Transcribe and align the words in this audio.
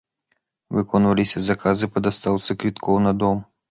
Выконваліся 0.77 1.43
заказы 1.51 1.93
па 1.93 2.05
дастаўцы 2.09 2.51
квіткоў 2.61 2.95
на 3.09 3.19
дом. 3.25 3.37